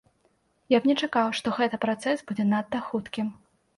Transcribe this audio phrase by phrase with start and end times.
[0.75, 3.27] Я б не чакаў, што гэта працэс будзе надта хуткім.